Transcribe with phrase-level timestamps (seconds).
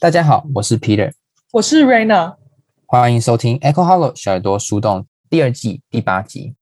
[0.00, 1.10] 大家好，我是 Peter，
[1.50, 2.36] 我是 Raina，
[2.86, 6.54] 欢迎收听 Echo Hollow 小耳朵树洞第二季第八集。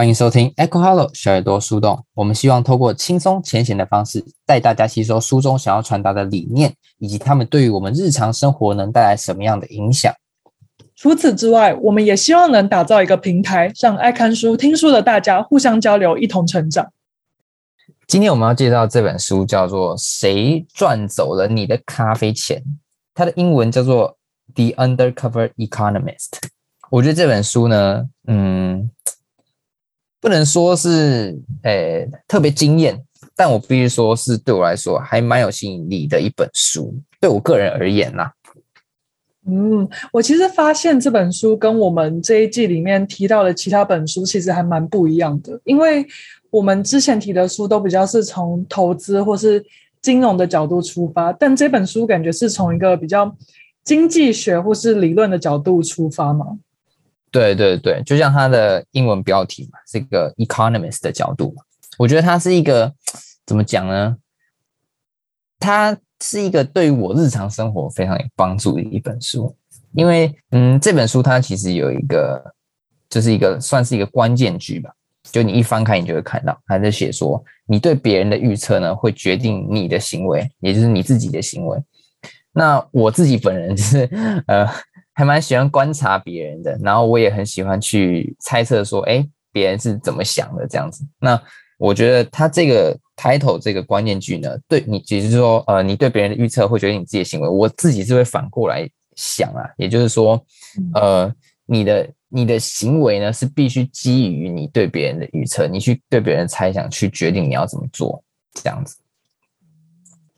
[0.00, 2.06] 欢迎收听 Echo Hollow 小耳朵树洞。
[2.14, 10.10] 我们希望透过轻松浅显的方式，带大家吸收书中想要传达的理念，以及他们对于我们日常生活能带来什么样的影响。
[10.96, 16.90] 除此之外，我们也希望能打造一个平台，让爱看书、听书的大家互相交流，一同成长。
[18.08, 22.56] 今天我们要介绍这本书，叫做《谁赚走了你的咖啡钱》，
[23.12, 24.16] 它的英文叫做
[24.74, 26.30] 《The Undercover Economist》。
[26.88, 28.90] 我觉得这本书呢，嗯。
[30.20, 33.02] 不能说是诶、特别惊艳，
[33.34, 36.94] 但我必须说是对我来说还蛮有吸引力的一本书。
[37.18, 38.32] 对我个人而言啦，
[39.46, 46.06] 嗯，我其实发现这本书跟我们这一季里面提到的其他本书其实还蛮不一样的，因为
[46.50, 49.64] 我们之前提的书都比较是从投资或是
[50.02, 53.34] 金融的角度出发，但这本书感觉是从一个比较
[53.84, 56.46] 经济学或是理论的角度出发嘛。
[57.30, 61.54] 对对对，就像它的英文标题嘛，是一个 economist 的角度。
[61.96, 62.92] 我觉得它是一个
[63.46, 64.16] 怎么讲呢？
[65.58, 69.54] 它是一个对于我日常生活非常有帮助的一本书。
[69.92, 72.42] 因为，嗯，这本书它其实有一个，
[73.08, 74.90] 就是一个算是一个关键句吧。
[75.24, 81.78] 就你一翻开，你就会看到，它在写说，你对别人的预测呢，会决定你的行为，也就是你自己的行为。
[82.52, 84.08] 那我自己本人就是，
[84.46, 84.66] 呃。
[85.12, 91.04] 还蛮喜欢观察别人的，然后我也很喜欢去猜测说，哎，别人是怎么想的这样子。
[91.18, 91.40] 那
[91.78, 97.48] 我觉得他这个 title 这个关键句呢，对你，也就是说，呃，你对别人的预测会决定你自己的行为。
[97.48, 100.42] 我自己是会反过来想啊，也就是说，
[100.94, 101.30] 呃，
[101.66, 108.22] 你的你的行为呢是必须基于你对别人的预测，你去对别人的猜想去决定你要怎么做，
[108.54, 108.96] 这样子。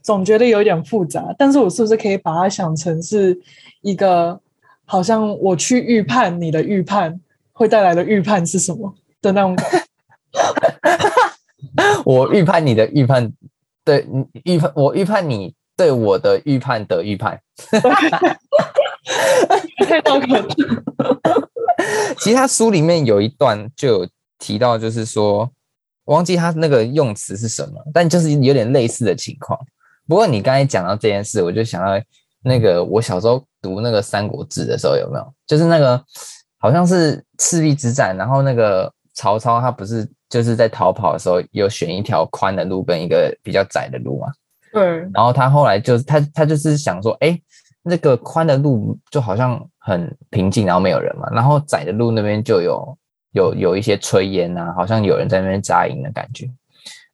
[0.01, 3.39] 总觉得有点复杂，但是我是不是可以把它想成是
[3.83, 4.41] 一个？
[4.93, 7.19] 好像我去预判你的预判
[7.53, 9.79] 会带来的预判是什么的那种感觉。
[12.05, 13.33] 我预判你的预判，
[13.87, 14.07] 对，
[14.45, 17.41] 预判我预判你对我的预判的预判。
[19.89, 20.47] 太高了。
[22.19, 24.09] 其实他书里面有一段就有
[24.39, 25.51] 提到，就是说，
[26.05, 29.59] 我忘记他那个用词是什么，但就是有点类似的情况。
[30.07, 31.99] 不过你刚才讲到这件事，我就想到
[32.43, 33.43] 那个我小时候。
[33.63, 35.35] 读那个《三国志》的时候有没有？
[35.47, 36.05] 就是那个
[36.59, 44.27] 好像是赤壁之战，然后那个曹操他不是就是在逃跑的时候有选一条宽的路跟一个比较窄的路嘛？
[44.73, 44.83] 对。
[45.15, 47.41] 然后他后来就是他他就是想说，哎，
[47.85, 52.99] 那个宽的路就好像很平静，然后没有人嘛，然后窄的路那边就有
[53.31, 56.51] 有有一些炊烟啊，好像有人在那边扎营的感觉。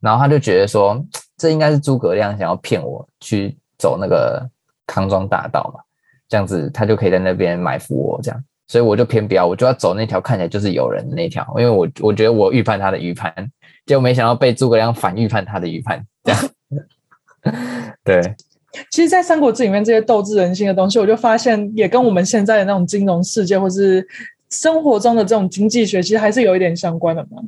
[0.01, 0.99] 然后他就觉得说，
[1.37, 4.49] 这应该是诸葛亮想要骗我去走那个
[4.89, 5.81] 康庄大道嘛。
[6.29, 13.33] 这样子，他就可以在那边埋伏我，这样，所以我就偏不要，我就要走那条看起来就是有人的那条，因为我我觉得我预判他的预判，
[13.87, 16.41] 结果没想到被诸葛亮反预判他的预判，这样。
[18.05, 18.21] 对，
[18.91, 24.07] 其实，在《三国志》里面这些斗智人心的东西，我就发现也跟我们现在的那种金融世界或是
[24.51, 27.41] 生活中的这种经济学，其实还是有一点相关的嘛。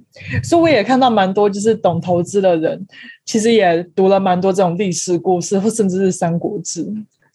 [0.42, 2.86] 所以我也看到蛮多就是懂投资的人，
[3.26, 6.84] 其实也读了蛮多这种历史故事，或甚至是《三国志》，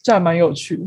[0.06, 0.84] 这还蛮有趣的。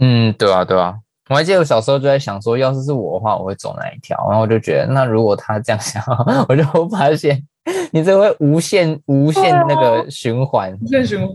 [0.00, 0.98] 嗯，对啊，对啊，
[1.30, 4.18] 我还记得我小时候就在想说，要是是我的话，我会走哪一条？
[4.28, 6.02] 然后我就觉得，那如果他这样想，
[6.46, 7.42] 我就发现
[7.90, 11.34] 你这会无限、无限那个循环，无限循环。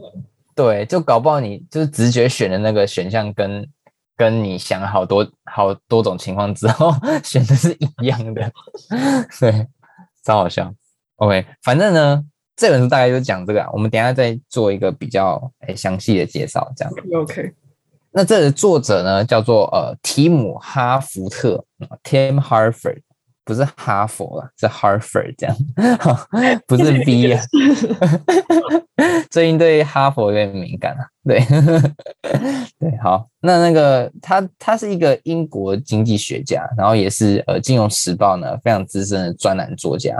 [0.53, 3.67] 对，就搞不好你就是直觉选的那个选项，跟
[4.15, 6.93] 跟你想好多好多种情况之后
[7.25, 8.51] 选的是一样的，
[9.39, 9.67] 对，
[10.23, 10.71] 超好笑。
[11.15, 12.23] OK，反正呢，
[12.55, 16.93] 这本书大概就讲这个啊，我们等一下再做一个比较诶详细的介绍，这样。
[17.13, 17.53] OK。
[18.11, 21.61] 那这个作者呢，叫做呃提姆哈福特
[22.01, 22.99] ，Tim Harford，
[23.43, 25.57] 不是哈佛啦，是 Harford 这样，
[26.65, 27.43] 不是 B 啊。
[29.29, 31.41] 最近对哈佛有点敏感啊，对
[32.79, 40.15] 对，好，那那个他他是一个英国经济学家，然后也是呃金融时报呢非常资深的专栏作家，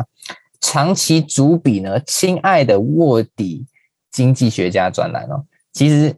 [0.65, 3.65] 长期主笔呢《亲爱的卧底
[4.11, 6.15] 经济学家》专栏哦，其实。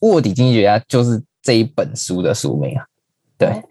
[0.00, 2.84] 卧底经济学家就是这一本书的书名啊，
[3.38, 3.62] 对，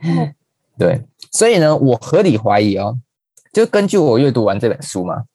[0.77, 2.97] 对，所以呢，我合理怀疑哦，
[3.51, 5.25] 就根据我阅读完这本书嘛，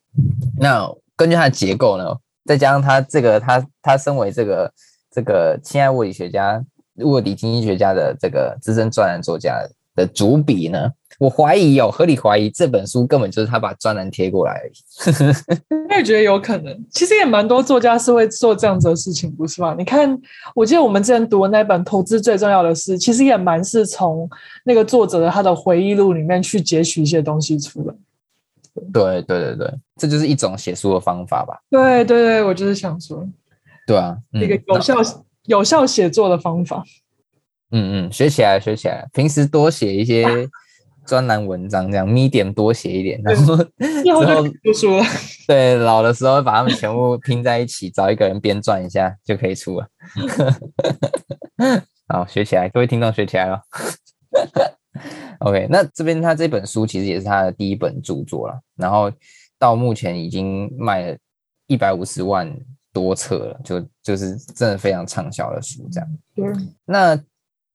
[0.59, 2.17] 那根据它的结构呢，
[2.47, 4.73] 再加上他这个他他身为这个
[5.11, 6.65] 这个亲爱卧底学家、
[7.01, 9.59] 卧底经济学家的这个资深专栏作家
[9.97, 10.89] 的主笔呢，
[11.19, 14.73] 我怀疑哦合理怀疑这本书根本就是他把专栏贴过来而已。
[15.89, 19.75] 我也觉得有可能，其实也蛮多作家是会做这样子的事情，不是吗？
[19.79, 20.17] 你看，
[20.55, 24.29] 我记得我们之前读的那本《投资最重要的事》，其实也蛮是从
[24.65, 27.95] 那个作者的他的回忆录里面去截取一些东西出来。
[28.93, 31.59] 对对对对，这就是一种写书的方法吧？
[31.71, 33.27] 对对对，我就是想说，
[33.87, 34.95] 对啊，嗯、一个有效
[35.47, 36.85] 有效写作的方法。
[37.73, 40.25] 嗯嗯，学起来学起来，平时多写一些
[41.05, 45.05] 专栏文章，这样 Medium 多写一点，然后 之后就出书了。
[45.49, 49.89] 对，老的时候把它们全部拼在一起，找一个人编撰一下就可以出了。
[52.09, 53.61] 好，学起来，各位听众学起来了。
[55.41, 59.11] OK，那这边他这本书其实也是他的第一本著作了，然后
[59.59, 61.17] 到目前已经卖了
[61.67, 62.53] 一百五十万
[62.93, 66.09] 多册了，就就是真的非常畅销的书这样。
[66.37, 67.21] 嗯，那。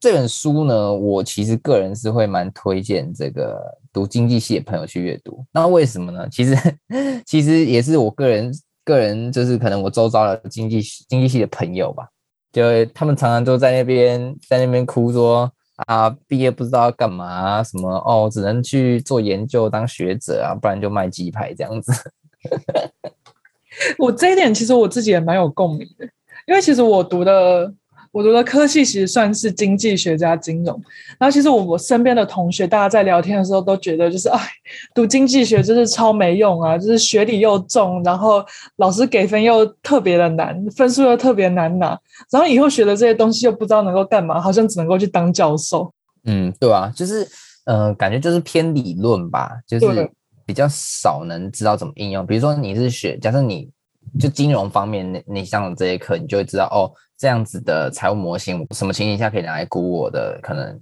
[0.01, 3.61] 这本书呢，我其实个人是会蛮推荐这个
[3.93, 5.45] 读经济系的朋友去阅读。
[5.51, 6.27] 那为什么呢？
[6.31, 6.55] 其实
[7.23, 8.51] 其实也是我个人
[8.83, 12.09] 个人就是可能我周遭的经济经济系的朋友吧，
[12.51, 15.51] 就他们常常都在那边在那边哭说
[15.85, 21.91] 啊，毕业不知道干嘛，什么哦，只能去做研究当学者啊，不然就卖鸡排这样子。
[23.99, 26.05] 我这一点其实我自己也蛮有共鸣的，
[26.47, 27.71] 因为其实我读的。
[28.11, 30.81] 我读的科系其实算是经济学加金融，
[31.17, 34.37] 然后其实我我身边的同学，大家在聊天的时候都觉得就是哎，
[34.93, 38.43] 读经济学真是超没用啊，就是学理又重，然后
[38.75, 41.97] 老师给分又特别的难，分数又特别难拿，
[42.29, 45.93] 然后以后学的这些东西又不知道能够干嘛，好像只能够去当教授。
[46.25, 47.25] 嗯，对啊，就是
[47.65, 50.11] 呃，感觉就是偏理论吧，就是
[50.45, 52.25] 比较少能知道怎么应用。
[52.27, 53.69] 比如说你是学，假设你
[54.19, 56.91] 就金融方面，你你上了这些课，你就会知道哦。
[57.21, 60.79] 这样子的财务模型，什么情形下可以拿来估我的可能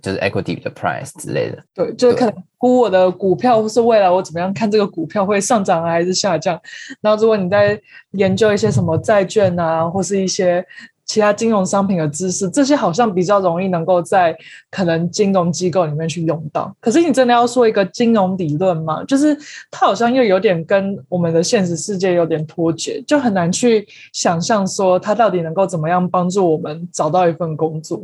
[0.00, 1.62] 就是 equity 的 price 之类的？
[1.74, 6.58] 对，就是可能估我的股票，或是未来我怎么样看这个股票会上涨还是下降。
[7.02, 7.78] 然后如果你在
[8.12, 10.66] 研究一些什么债券啊，或是一些。
[11.06, 14.36] 其他金融商品的知识，这些好像比较容易能够在
[14.70, 16.74] 可能金融机构里面去用到。
[16.80, 19.36] 可是你真的要说一个金融理论吗，就是
[19.70, 28.02] 它好像又有点跟我们的现实世界有点脱节，就很难去想象说它到底能够怎么样帮助我们找到一份工作。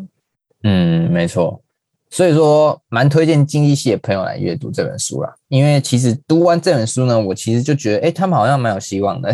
[0.62, 1.60] 嗯，没错。
[2.12, 5.32] 所以说，蛮推荐经济系的朋友来阅读这本书啦。
[5.46, 9.32] 因为其实读完这本书呢，我其实就觉得，哎，他们好像蛮有希望的。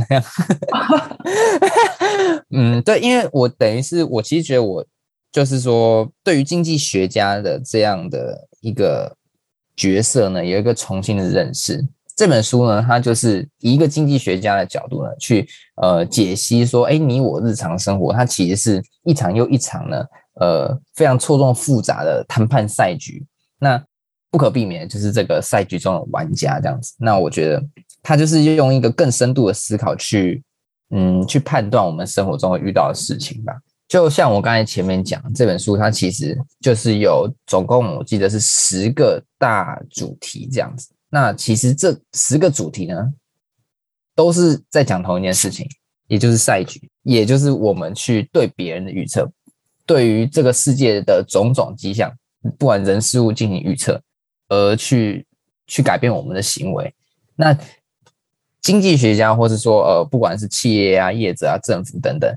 [2.53, 4.85] 嗯，对，因为我等于是我其实觉得我
[5.33, 9.17] 就是说，对于经济学家的这样的一个
[9.75, 11.83] 角色呢，有一个重新的认识。
[12.15, 20.05] 这本书呢，它就是一个经济学家的角度呢，去呃解析说，哎，你我日常生活，它其实是一场又一场呢。
[20.41, 23.25] 呃，非常错综复杂的谈判赛局，
[23.59, 23.83] 那
[24.31, 26.95] 不可避免就是这个赛局中的玩家这样子。
[26.99, 27.63] 那我觉得
[28.03, 30.43] 他就是用一个更深度的思考去，
[30.91, 33.55] 嗯，去判断我们生活中会遇到的事情吧。
[33.89, 40.89] 就像我刚才前面讲，这本书它其实就是有总共我记得是十个大主题这样子。
[41.09, 43.11] 那其实这十个主题呢，
[44.15, 45.67] 都是在讲同一件事情，
[46.09, 49.31] 也就是赛局，也就是我们去对别人的预测。
[49.87, 52.13] 对于这个世界的种种迹象，
[52.59, 54.01] 不管人事物进行预测，
[54.49, 55.25] 而去
[55.67, 56.93] 去改变我们的行为。
[57.37, 57.57] 那
[58.61, 62.29] 经济学家，或是说呃，不管是企业啊、业者啊、政府等等，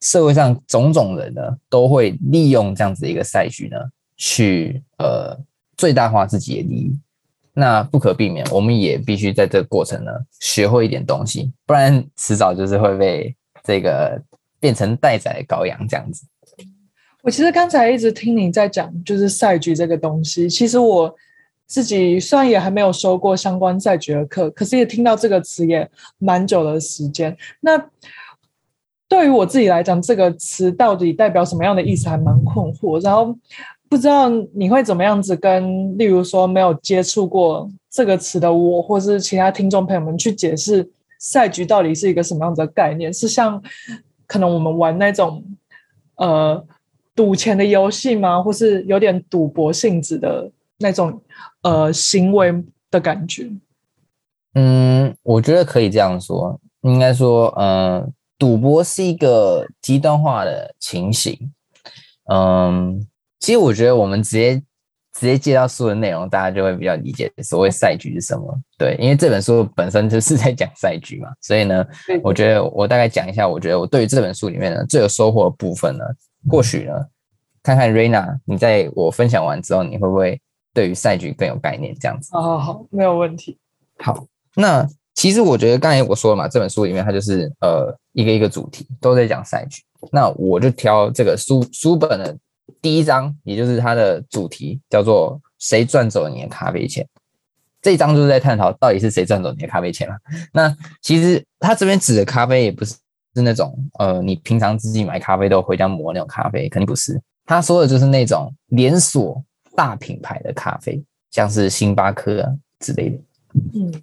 [0.00, 3.76] 社会上种种人呢，都会利用这样子一个赛局呢，
[4.16, 5.34] 去呃
[5.76, 6.98] 最大化自己的利益。
[7.54, 13.34] 那不可避免，我们也必须在这个过程呢，学会一点东西，不然迟早就是会被
[13.64, 14.20] 这个
[14.60, 16.24] 变成待宰的羔羊这样子。
[17.28, 20.48] 我其实刚才一直听你在讲，就是赛局这个东西。
[20.48, 21.14] 其实我
[21.66, 27.36] 自己虽然也还没有收过相关赛局的课，可是也听到这个词也蛮久的时间。
[27.60, 27.76] 那
[29.06, 32.98] 对于我自己来讲，这个词到底代表什么样的意思，还蛮困惑。
[33.02, 33.36] 然后
[33.90, 43.12] 不知道你会怎么样子跟，例如说没有接触过这个词的我，或是其他听众朋友们去解释赛局到底是一个什么样的概念？
[43.12, 43.62] 是像
[44.26, 45.44] 可能我们玩那种
[46.16, 46.64] 呃。
[47.18, 48.40] 赌钱的游戏吗？
[48.40, 50.48] 或是有点赌博性质的
[50.78, 51.20] 那种
[51.62, 52.54] 呃行为
[52.92, 53.50] 的感觉？
[54.54, 56.60] 嗯，我觉得可以这样说。
[56.82, 58.08] 应该说，呃，
[58.38, 61.36] 赌博是一个极端化的情形。
[62.30, 63.04] 嗯，
[63.40, 64.62] 其实我觉得我们直接
[65.12, 68.56] 直接介绍书的内容，大家就会比较理解所谓赛局是什么。
[68.78, 71.84] 对，因为这本书本身就是在讲赛局嘛，所以呢，
[72.22, 76.04] 我觉得我大概讲一下，我觉得我对于这本书里面呢最有收获的部分呢，
[76.50, 76.92] 或许呢，
[77.62, 80.40] 看看 Raina，你在我分享完之后，你会不会
[80.74, 81.94] 对于赛局更有概念？
[81.98, 82.30] 这样子。
[82.32, 83.58] 好好好，没有问题。
[83.98, 92.36] 好，那其实我觉得刚才我说了嘛，这本书里面它就是呃一个一个主题都在讲赛局，那我就挑这个书书本的。
[92.82, 97.04] 第一章，也就是它的主题，叫做“谁赚走了你的咖啡钱”。
[97.80, 100.14] 这一章就是在探讨到底是谁赚走你的咖啡钱了。
[100.52, 102.94] 那其实他这边指的咖啡也不是
[103.34, 107.20] 是那种呃，你平常自己买咖啡豆回家磨那种咖啡，肯定不是。
[107.44, 109.42] 他说的就是那种连锁
[109.74, 113.18] 大品牌的咖啡，像是星巴克啊之类的。
[113.74, 114.02] 嗯，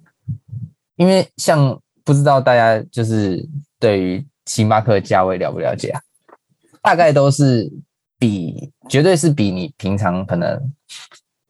[0.96, 3.46] 因为像不知道大家就是
[3.78, 6.00] 对于星巴克的价位了不了解啊？
[6.82, 7.70] 大概都是。
[8.18, 10.58] 比绝对是比你平常可能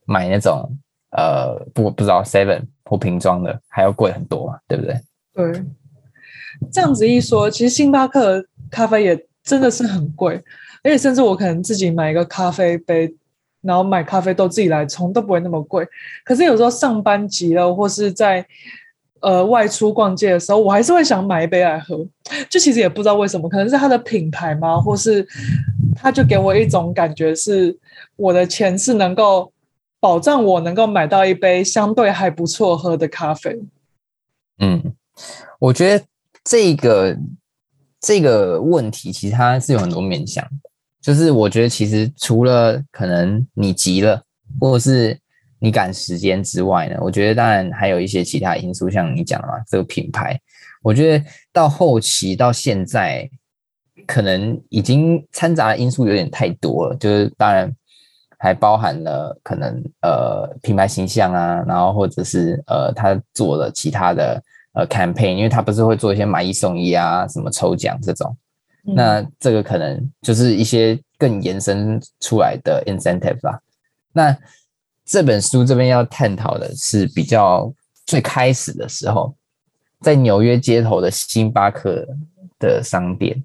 [0.04, 0.68] 买那种
[1.16, 5.00] 呃不不知道 seven 或瓶装的还要贵很多嘛，对不对？
[5.32, 5.64] 对，
[6.72, 10.34] 这样子一说，其实星巴克咖啡也真的是很贵，
[10.82, 13.14] 而且甚至我可能自己买一个咖啡杯，
[13.62, 15.86] 然后买咖啡豆自己来冲都不会那么贵。
[16.24, 18.46] 可是有时候上班急了，或是在
[19.20, 22.06] 呃外出逛街的时候，我还是会想买一杯来喝。
[22.48, 25.26] 就其实也不知道为什么，可能是它的品牌吗，或是。
[25.98, 27.74] 它就给我一种感觉，是
[28.16, 29.50] 我的钱是能够
[29.98, 33.58] 保障我能够买到一杯相对还不错喝的咖啡。
[34.58, 34.92] 嗯，
[35.58, 36.04] 我觉得
[36.46, 37.18] 这个
[38.00, 40.42] 这个问题其实它是有很多面向，
[41.02, 44.22] 就是我觉得其实除了可能你急了，
[44.60, 45.18] 或者是
[45.58, 50.40] 你赶时间之外呢，我觉得当然还有一些其他因素，像你讲的嘛，这个品牌，
[50.82, 53.28] 我觉得到后期到现在。
[54.06, 57.68] 可能已经掺杂的因素有点太多了，就是当然
[58.38, 64.40] 还包含了可能呃品牌形象啊，然后或者是呃他做了其他的
[64.76, 68.36] 呃 campaign，因为他不是会做一些买一送一啊，什么抽奖这种，
[68.86, 73.58] 嗯、那这个可能就是一些更延伸出来的 incentive 吧。
[74.12, 74.36] 那
[75.04, 77.72] 这本书这边要探讨的是比较
[78.04, 79.34] 最开始的时候，
[80.00, 82.06] 在纽约街头的星巴克
[82.58, 83.42] 的商店。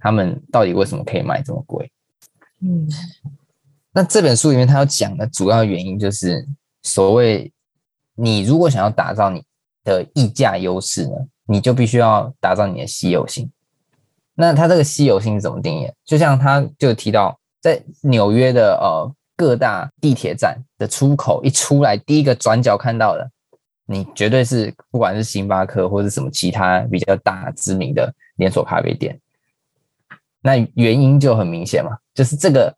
[0.00, 1.88] 他们到底为什么可以卖这么贵？
[2.60, 2.88] 嗯，
[3.92, 6.44] 那这本书里面他要讲的主要原因就是，
[6.82, 7.52] 所谓
[8.16, 9.40] 你如果想要打造你
[9.84, 11.12] 的溢价优势呢，
[11.46, 13.48] 你就必须要打造你的稀有性。
[14.34, 15.88] 那他这个稀有性是怎么定义？
[16.04, 23.30] 就像他就提到，在纽约的呃各大地铁站的出口一出来，第一个转角看到的，
[23.86, 29.20] 你绝对是不管是星巴克或者什么其他比较大知名的连锁咖啡店。
[30.40, 32.76] 那原因就很明显嘛，就是这个，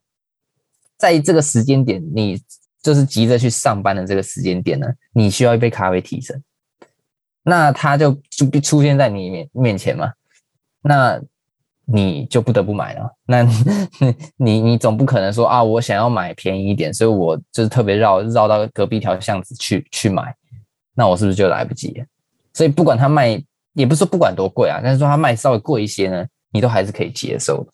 [0.97, 2.41] 在这个时间点，你
[2.83, 6.41] 就是急着去上班的这个时间点呢，你需要一杯咖啡提神，
[7.47, 10.13] 那它就就出现在你面面前嘛，
[10.83, 11.21] 那
[11.85, 13.09] 你就不得不买了。
[13.25, 13.43] 那
[14.37, 20.35] 你你总不可能说啊，我想要买便宜一点，所以我就是特别绕绕到隔壁条巷子去去买，
[20.95, 22.05] 那我是不是就来不及？
[22.53, 23.43] 所以不管他卖，
[23.75, 26.27] 也不是说不管多贵啊，但是说他卖稍微贵一些呢。
[26.53, 27.71] 你都还是可以接受的。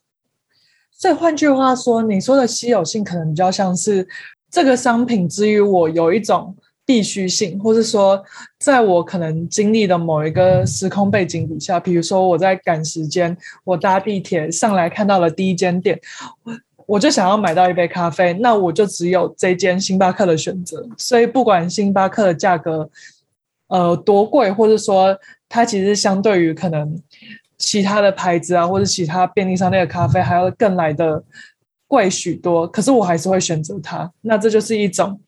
[0.90, 4.08] 所以换句话说，你说的稀有性可能比较像是
[4.50, 8.22] 这个商品之于我有一种必须性，或是说，
[8.58, 16.00] 在我可能经历的某一个时空背景底下，比如说我在赶时间，我搭地铁上来看到了第一间店，
[16.86, 20.86] 我就想要买到一杯咖啡，那我就只有这间星巴克的选择。
[20.96, 22.90] 所以不管星巴克的价格
[23.68, 25.16] 呃多贵，或者说
[25.48, 27.00] 它其实相对于可能。
[27.58, 31.22] 其他的牌子啊，或者其他便利商店的咖啡还要更来的
[31.86, 34.10] 贵许多，可是我还是会选择它。
[34.22, 35.20] 那这就是一种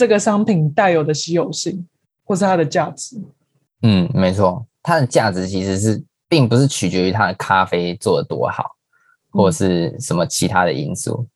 [0.00, 1.86] 这个商品带有的稀有性，
[2.24, 3.20] 或是它的价值。
[3.82, 8.64] 嗯，没错，它的价值其实是并不是取决于它的咖啡做得多好，
[9.28, 11.26] 或是什么其他的因素，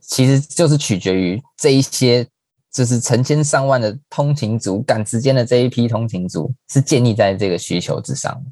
[0.00, 2.28] 其实就是取决于这一些
[2.70, 8.44] 就是成千上万的通勤族赶时间的这一批通勤族是建立在这个需求之上，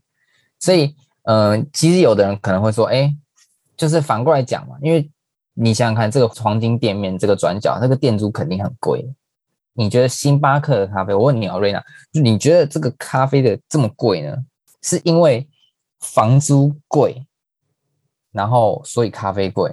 [0.58, 0.94] 所以。
[1.30, 3.14] 嗯、呃，其实有的人可能会说，哎，
[3.76, 5.10] 就是反过来讲嘛，因为
[5.52, 9.06] 你想想看，这个黄金店面这个转角，那个店租肯定很贵。
[9.78, 11.14] 你觉得星巴克的咖啡？
[11.14, 11.80] 我问你啊，瑞娜，
[12.10, 14.36] 你觉得这个咖啡的这么贵呢？
[14.82, 15.48] 是因为
[16.00, 17.24] 房租贵，
[18.32, 19.72] 然后所以咖啡贵，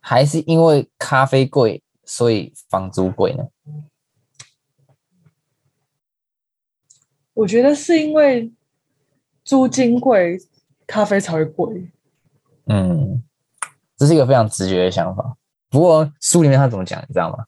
[0.00, 3.46] 还是因为咖啡贵所以房租贵呢？
[7.34, 8.52] 我觉得是因为
[9.44, 10.38] 租金贵。
[10.84, 11.90] 咖啡才会贵，
[12.66, 13.22] 嗯，
[13.96, 15.34] 这是一个非常直觉的想法。
[15.70, 17.46] 不过书里面他怎么讲，你知道吗？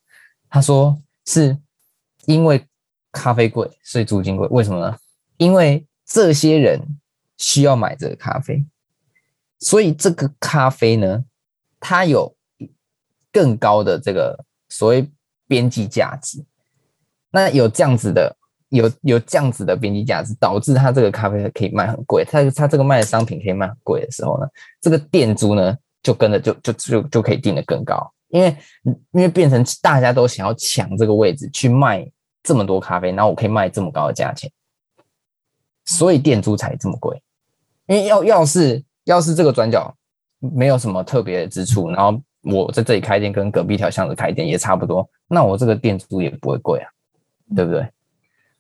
[0.48, 1.56] 他说是
[2.26, 2.66] 因为
[3.12, 4.46] 咖啡贵，所以租金贵。
[4.48, 4.96] 为什么呢？
[5.36, 6.80] 因为这些人
[7.36, 8.64] 需要买这个咖啡，
[9.58, 11.24] 所以这个咖啡呢，
[11.80, 12.34] 它有
[13.32, 15.10] 更高的这个所谓
[15.46, 16.44] 边际价值。
[17.30, 18.36] 那有这样子的，
[18.68, 22.24] 有有这样子的边际价值，导致它这个咖啡可以卖很贵。
[22.24, 24.46] 它它这个卖的商品可以卖很贵的时候呢，
[24.80, 28.56] 这个店租呢就跟着就就就就可以定得更高，因为
[29.12, 32.04] 因为变成大家都想要抢这个位置去卖
[32.42, 34.50] 这么多咖啡，然后我可以卖这么高的价钱，
[35.84, 37.22] 所以店租才这么贵。
[37.86, 39.94] 因为要要是要是这个转角
[40.40, 46.90] 没有什么特别的之处，然后我在这里开店跟隔壁条巷子开店也差不多，那我这个店租也不会贵啊。
[47.54, 47.86] 对不对？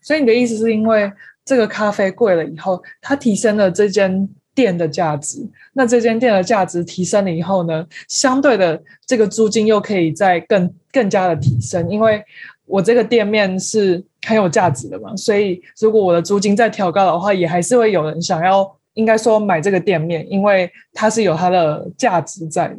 [0.02, 1.10] 所以你的意思是因为
[1.42, 5.46] 这个咖啡贵了以后，它提升了这间店的价值。
[5.72, 12.22] 那这间店的价值提升了以后呢，相对的这个租金又可以再更更加的提升，因为
[12.66, 15.16] 我这个店面是很有价值的嘛。
[15.16, 22.76] 所以如果我的租金再调高的话，也还是会有人想要，应该说买这个店面，因为它是有它的价值在的。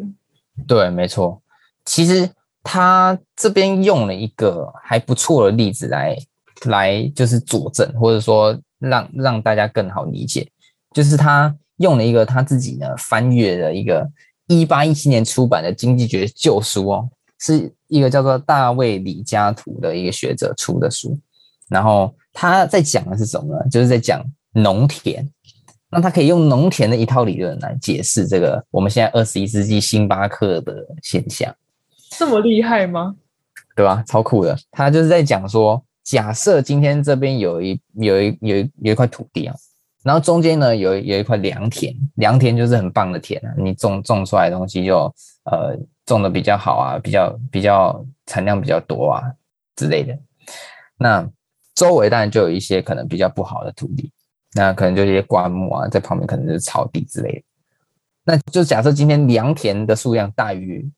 [0.68, 1.42] 对，没错。
[1.84, 2.30] 其实。
[2.68, 6.18] 他这边用了一个还不错的例子来
[6.64, 10.50] 来就是佐证，或者说让让大家更好理解，
[10.92, 14.10] 就是他用了一个他自己呢翻阅的一个
[14.48, 21.18] 一八一七年出版的经济学旧书哦，是一个叫做大卫李嘉图的一个学者出的书，
[21.70, 23.70] 然后他在讲的是什么呢？
[23.70, 25.28] 就是在讲农田，
[25.90, 31.54] 那他可以用农田的一套理论来解释这个我们现在二十一世纪星巴克的现象。
[32.18, 33.16] 这么厉害吗？
[33.76, 34.04] 对吧？
[34.08, 34.58] 超酷的。
[34.72, 39.56] 他就是在讲说，假设今天这边有一有一有一有一块土地啊，
[40.06, 45.14] 然后中间呢有有一块良田，良田就是很棒的田啊，你种种出来的东西就
[45.46, 49.24] 呃种的比较好啊，比较比较产量比较多啊
[49.76, 50.18] 之类的。
[50.98, 51.28] 那
[51.74, 54.12] 周围当然就有一些可能比较不好的土地，
[54.54, 57.44] 那可能就一些灌木啊，在旁边可能就是草地之类的。
[58.24, 60.90] 那就假设今天良田的数量大于。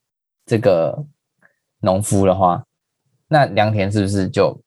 [0.50, 1.06] 这个
[1.82, 2.64] 农夫的话，
[3.28, 4.58] 那良田是不是就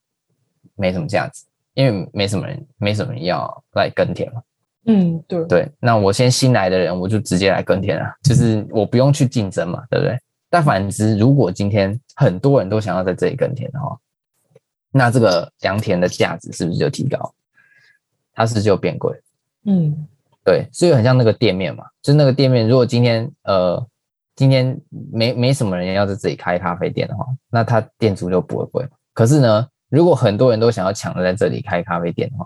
[0.75, 1.43] 没什么价值？
[1.73, 4.41] 因为没什么人，没什么人要来耕田嘛。
[4.85, 5.71] 嗯，对对。
[5.79, 10.17] 那我先新来的人，我就直接来耕田了，就是我不用去竞争嘛，对不对？
[10.49, 13.97] 但反之，如果今天很多人都想要在这里耕田的话，
[14.91, 17.33] 那这个良田的价值是不是就提高？
[18.33, 19.15] 它是不是就变贵？
[19.65, 20.07] 嗯，
[20.43, 20.67] 对。
[20.71, 23.85] 所以很像那个店面嘛，就是那个店面，如果今天呃。
[24.33, 24.79] 今天
[25.11, 28.87] 没没什么人要在这里开咖啡店的话，那他店租就不会贵。
[29.13, 32.45] 可是呢，如果很多人都想要抢着在这里开咖啡店的话，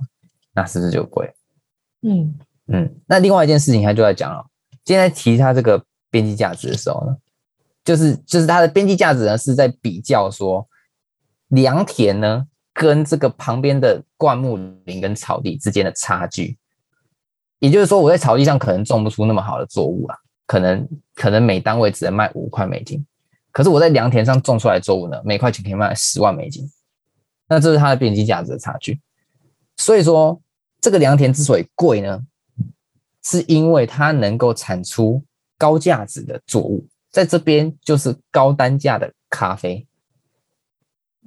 [0.53, 1.31] 那是不是就贵？
[2.01, 2.95] 嗯嗯。
[3.07, 4.45] 那另外一件事情，他就在讲了，
[4.83, 7.15] 今天在提他这个边际价值的时候呢，
[7.83, 10.67] 就是就是他的边际价值呢是在比较说
[11.49, 16.57] 良田呢跟这个旁边的灌木林跟草地之间的差距。
[17.59, 20.17] 也就是说，我在草地上可能种不出那么好的作物啊。
[20.47, 23.03] 可能可能每单位只能卖五块美金，
[23.51, 26.69] 可是我在良田上种出来的作物呢，每块钱可以卖十万美金，
[27.47, 28.99] 那这是它的边际价值的差距。
[29.77, 30.41] 所以说，
[30.79, 32.21] 这个良田之所以贵呢，
[33.23, 35.23] 是因为它能够产出
[35.57, 39.85] 高价值的作物，在这边就是高单价的咖啡。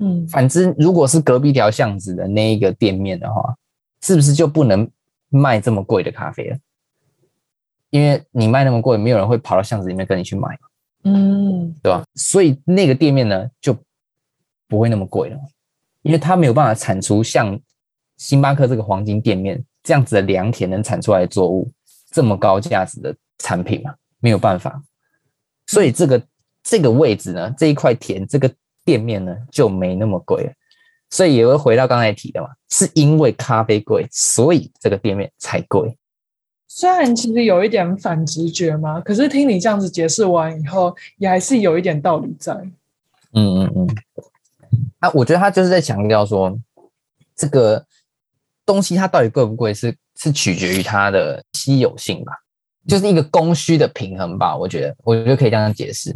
[0.01, 3.57] 嗯，反之，如果是隔壁条巷子的那一个店面的话，
[4.01, 4.89] 是不是就不能
[5.29, 6.57] 卖这么贵的咖啡了？
[7.91, 10.59] 因为你卖那么贵，没有人会跑到巷子里面跟你去买，
[11.03, 12.05] 嗯，对吧？
[12.15, 13.77] 所以那个店面呢就
[14.69, 15.41] 不会那么贵了，
[16.03, 17.59] 因为它没有办法产出像
[18.17, 21.71] 星巴克这个黄金店面这样子的良田能产出来的作物
[22.11, 24.83] 这么高价值的产品嘛，没有办法。
[25.67, 26.23] 所以这个
[26.63, 28.51] 这个位置呢，这一块田这个
[28.85, 30.53] 店面呢就没那么贵了。
[31.11, 35.97] 所以也会回到刚才提的嘛，是因为咖啡贵，所以这个店面才贵。
[36.67, 42.53] 虽然其实有一点反直觉嘛，可是听你这样子解释完以后，也还是有一点道理在。
[43.33, 43.89] 嗯嗯嗯。
[45.01, 46.59] 啊，我觉得他就是在强调说，
[47.35, 47.85] 这个
[48.67, 52.33] 东西它到底贵不贵，是是取决于它的稀有性吧，
[52.87, 54.57] 就是一个供需的平衡吧。
[54.57, 56.15] 我觉得，我觉得可以这样解释。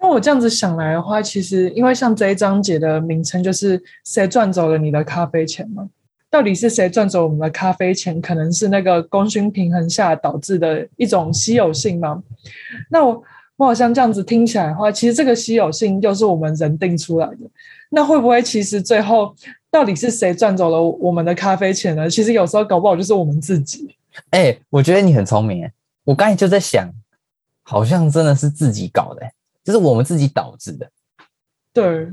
[0.00, 5.88] 那我这样子想来的话，其实因为像这一章节的名称就是“谁赚走了你的咖啡钱”嘛。
[6.30, 8.20] 到底是谁赚走我们的咖啡钱？
[8.20, 12.22] 可能是那个供需平衡下导致的一种稀有性吗？
[12.90, 13.24] 那我
[13.58, 17.38] 我好像这样子听起来的话，其实这个稀有性就是我们人定出来的。
[17.90, 19.34] 那会不会其实最后
[19.70, 22.08] 到底是谁赚走了我们的咖啡钱呢？
[22.08, 23.96] 其实有时候搞不好就是我们自己。
[24.30, 25.72] 哎、欸，我觉得你很聪明哎！
[26.04, 26.88] 我刚才就在想，
[27.62, 29.22] 好像真的是自己搞的，
[29.64, 30.88] 就是我们自己导致的。
[31.72, 32.08] 对，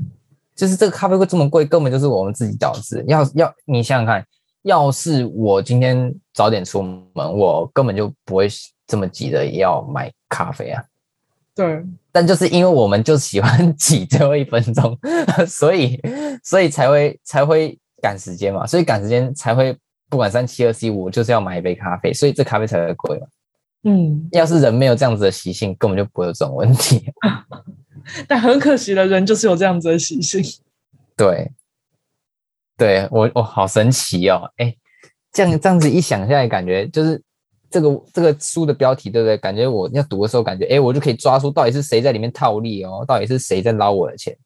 [0.54, 3.04] 就是这个咖啡会这么贵，根本就是我们自己导致。
[3.06, 4.26] 要要你想想看，
[4.62, 8.48] 要是我今天早点出门，我根本就不会
[8.86, 10.82] 这么急的要买咖啡啊。
[11.56, 14.96] 对，但就是因为我们就喜欢挤最后一分钟，
[15.48, 15.98] 所以
[16.44, 19.74] 所以才会才会赶时间嘛，所以赶时间才会
[20.10, 23.26] 不管三七二十一，我就是要买一杯咖啡，所以这咖啡才会贵嘛。
[23.84, 27.10] 嗯，要是人没有这样子的习性，根本就不会有这种问题。
[28.28, 30.42] 但很可惜的人就是有这样子的习性。
[31.16, 31.50] 对，
[32.76, 34.50] 对我我好神奇哦！
[34.58, 34.76] 哎，
[35.32, 37.22] 这样这样子一想下来，感觉就是
[37.70, 39.36] 这个这个书的标题，对不对？
[39.38, 44.36] 感觉我要读的时候，感觉哎，我就可以抓出到底是谁在里面套利哦，到底是谁在捞我的钱？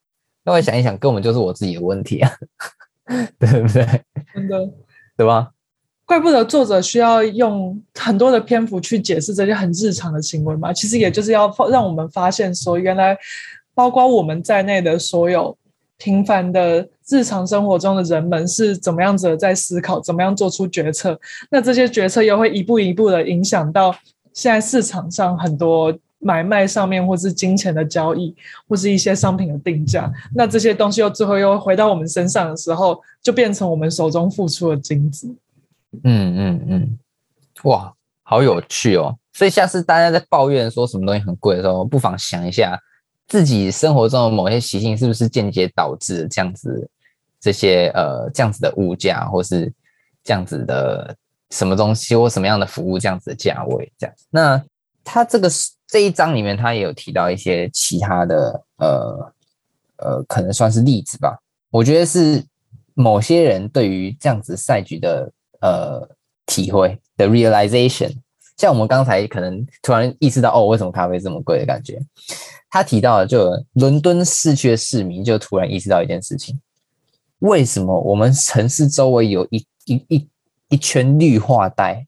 [0.44, 2.30] 那我想一想，根本就是我自己的问题啊，
[3.38, 3.86] 对不对？
[4.34, 4.70] 真的，
[5.16, 5.50] 对吧？
[6.06, 10.72] 怪不得作者需要用很多的篇幅去解释这些很日常的行为嘛。
[10.72, 13.16] 其实也就是要让我们发现，说原来
[13.74, 15.56] 包括我们在内的所有
[16.00, 21.20] 平凡的日常生活中的人们是怎么样子在思考，怎么样做出决策。
[21.50, 23.94] 那这些决策又会一步一步的影响到
[24.32, 28.34] 现在市场上很多买卖上面，或是金钱的交易，
[28.66, 30.10] 或是一些商品的定价。
[30.34, 35.28] 那这些东西又最后又回到我们身上的时候，就变成我们手中付出的金子。
[36.04, 36.98] 嗯嗯嗯，
[37.64, 39.16] 哇，好有趣哦！
[39.32, 42.78] 所以下次大家在抱怨说什么东西很贵的时候，不妨想一下
[43.30, 46.86] 自己生活中的某些习性是不是间接导致这样子
[47.40, 49.72] 这些呃这样子的物价，或是
[50.22, 51.16] 这样子的
[51.48, 54.14] 什么东西或什么样的服务这样子的价位这样。
[54.28, 54.62] 那
[55.02, 55.48] 他这个
[55.86, 59.32] 这一章里面，他也有提到一些其他的呃
[59.96, 61.38] 呃，可能算是例子吧。
[61.70, 62.44] 我觉得是
[62.92, 65.32] 某些人对于这样子赛局的。
[65.62, 66.08] 呃，
[66.46, 68.10] 体会的 realization，
[68.60, 71.98] 像我们刚才可能突然意识到，哦，为什么咖啡这么贵的感觉？
[72.68, 76.60] 他提到了，就伦敦市区的市民就突然意识到一件事情：
[77.38, 80.28] 为什么我们城市周围有一一一
[80.68, 82.06] 一圈绿化带？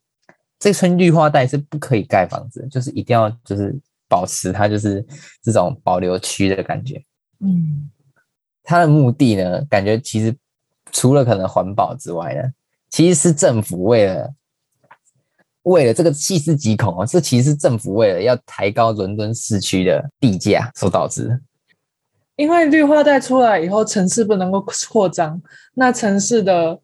[0.58, 3.74] 这圈绿化带是不可以盖房子，就是一定要就是
[4.06, 5.02] 保持它就是
[5.42, 7.02] 这种保留区的感觉。
[7.40, 7.88] 嗯，
[8.62, 10.36] 它的目的呢，感觉其实
[10.92, 12.42] 除了可能环保之外呢。
[12.90, 14.30] 其实是政府为了
[15.62, 21.40] 为了这个细思极恐啊，这其实是政府为了要抬高伦敦市区的地价所导致的。
[22.36, 25.40] 因为绿化带出来以后，城市不能够扩张，
[25.74, 26.78] 那城市的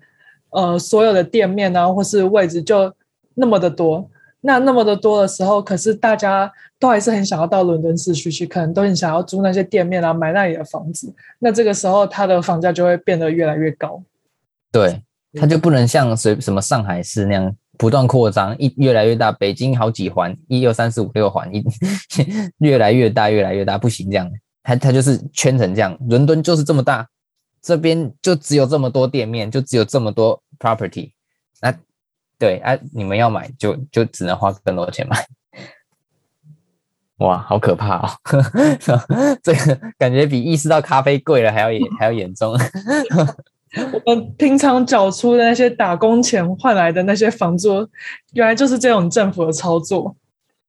[0.50, 2.92] 呃所有的店面啊，或是位置就
[3.34, 4.08] 那么的多，
[4.42, 11.12] 那那么的多的时候，可是大家都还是很想要到伦敦市区去，可能都很想要租那些店面啊，买那里的房子。
[11.40, 14.02] 那这个时候，它的房价就会变得越来越高。
[14.70, 15.02] 对。
[15.34, 19.32] 它就不能像什什么上海市那样不断扩张，一越来越大。
[19.32, 21.64] 北京好几环，一二三四五六环，一
[22.58, 24.30] 越来越大，越来越大，不行这样。
[24.62, 25.96] 它它就是圈成这样。
[26.08, 27.08] 伦敦就是这么大，
[27.62, 31.12] 这边就只有这么多店面，就只有这么多 property。
[31.62, 31.72] 那
[32.38, 35.24] 对啊，你们要买就就只能花更多钱买。
[37.18, 38.10] 哇，好可怕哦！
[39.42, 42.56] 这个感觉比意识到咖啡贵了还要严还要严重。
[44.06, 47.86] 我们平常缴出的那些打工钱换来的那些房租，
[48.32, 50.16] 原来就是这种政府的操作。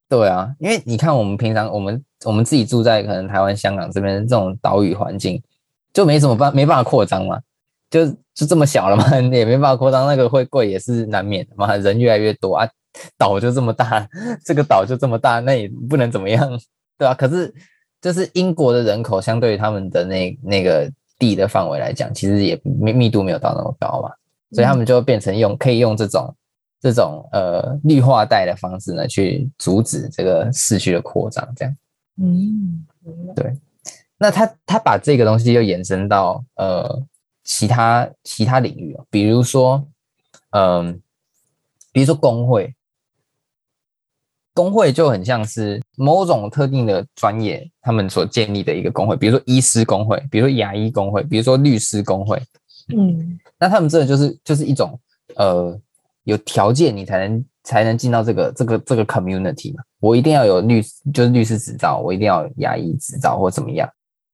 [0.10, 5.42] 对啊，因为你看，我们平常我们我们自己住在可能台湾、香港这边这种岛屿环境，
[5.94, 7.40] 就没什么办，没办法扩张嘛，
[7.90, 11.76] 就就这么小了嘛， 也没办法扩张，那个会贵也是难免嘛。
[11.78, 12.68] 人越来越多啊，
[13.18, 14.08] 岛就这么大，
[14.44, 16.60] 这个岛就这么大，那也不能怎么样，
[16.98, 17.54] 对啊，可是
[18.02, 20.92] 就是英国的人口相对于他们的那那个。
[21.20, 24.10] 地的范围来讲，其实也密密度没有到那么高嘛，
[24.54, 26.34] 所以他们就变成用可以用这种
[26.80, 31.78] 这种呃绿化带的方式呢，去阻止这个市区的扩张，这样。
[32.22, 32.86] 嗯，
[33.36, 33.54] 对。
[34.18, 37.04] 那他他把这个东西又延伸到呃
[37.44, 39.86] 其他其他领域，比如说
[40.52, 40.96] 嗯、呃，
[41.92, 42.74] 比如说工会。
[44.60, 52.38] 工会就很像是某种特定的专业，他们所建立的一个工会，比如说医师工会，比如说牙医工会，比如说律师工会。
[52.94, 55.00] 嗯，那他们这就是就是一种
[55.38, 55.80] 呃
[56.26, 59.82] 有条件你才能才能进到这个这个这个 community 嘛。
[60.02, 60.82] 我一定要有律
[61.14, 63.90] 就是律师执照，我一定要有牙医执照或怎么样。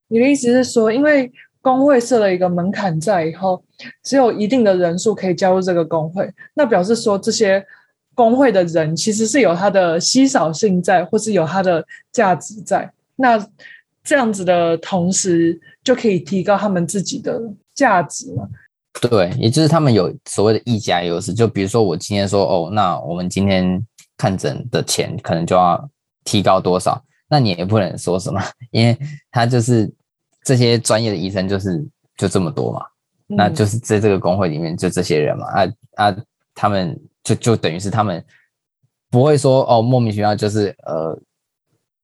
[0.07, 3.63] 你的意思是说，因为工会设了一个门槛在以后，
[4.03, 7.63] 只有一定的人数可以加入这个工会，那表示说这些。
[8.15, 12.91] 工会的人其实是有它的稀少性在，或是有它的价值在。
[13.15, 13.37] 那
[14.03, 17.39] 这样子的同时，就可以提高他们自己的
[17.73, 18.49] 价值了？
[19.01, 21.33] 对，也就是他们有所谓的议价优势。
[21.33, 25.89] 就比如说，我今天说，哦，那我们今天看诊的钱可能就要
[26.23, 27.03] 提高多少？
[27.27, 28.39] 那你也不能说什么，
[28.71, 28.97] 因为
[29.31, 29.91] 他就是
[30.43, 31.83] 这些专业的医生，就是
[32.15, 32.85] 就这么多嘛，
[33.29, 36.15] 嗯、那就是在这个工会里面就这些人嘛，啊啊，
[36.53, 38.23] 他们就就等于是他们
[39.11, 41.19] 不会说哦莫名其妙就是呃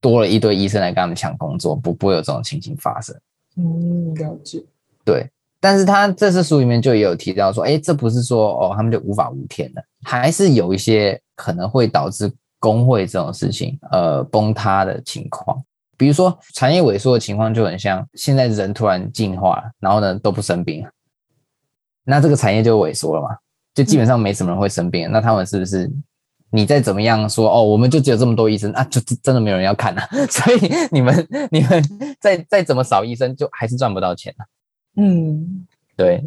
[0.01, 3.15] 多了一堆医生来跟他们抢工作，不不会有这种情形发生。
[3.55, 4.63] 嗯，了解。
[5.05, 5.29] 对，
[5.59, 15.55] 但是他这次书里面就也有提到说，哎，这不是说哦他们就无法无天的，还是有一些可能会导致工会这种事情呃崩塌的情况。
[15.97, 20.89] 比如说产业萎缩的情况就很像现在人突然进化了，然后呢都不生病了，
[22.03, 23.37] 那这个产业就萎缩了嘛，
[23.73, 25.07] 就基本上没什么人会生病。
[25.07, 25.89] 嗯、那他们是不是
[26.49, 30.07] 你再怎么样说哦，我们就只有这么多医生啊，就真的没有人要看啊？
[30.29, 30.59] 所以
[30.91, 31.83] 你们你们
[32.19, 34.45] 再再怎么少医生，就还是赚不到钱啊。
[34.97, 36.23] 嗯，对，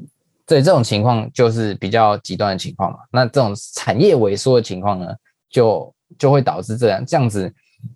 [0.46, 2.98] 对，这种情况就是比较极端的情况嘛。
[3.10, 5.14] 那这种产业萎缩的情况呢，
[5.50, 7.52] 就就会导致这样这样子。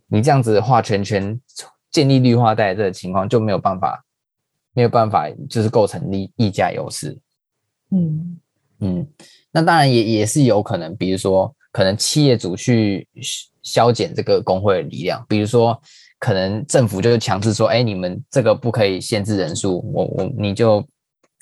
[0.06, 1.40] 你这样子画圈圈，
[1.90, 4.04] 建立绿化带这个情况就没有办法，
[4.74, 7.18] 没有办法，就是构成利溢价优势。
[7.90, 8.38] 嗯
[8.80, 9.06] 嗯，
[9.50, 13.06] 那当然也也是有可能，比如说可能企业主去
[13.62, 15.80] 削减这个工会的力量，比如说
[16.18, 20.80] 可能政府就是强制说，哎，你们这个不可以限制人数，我我你就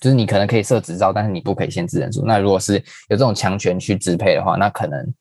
[0.01, 2.25] 就是你可能可以设执照，但是你不可以限制人数。
[2.27, 2.75] 那如果是
[3.09, 5.15] 有这种强权去支配的话，那可能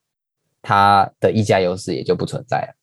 [0.62, 2.76] 它的议价优势也就不存在了。